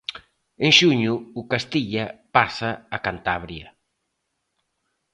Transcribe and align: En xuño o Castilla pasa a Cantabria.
En 0.65 0.71
xuño 0.79 1.13
o 1.39 1.41
Castilla 1.51 2.05
pasa 2.35 2.71
a 2.95 2.97
Cantabria. 3.05 3.67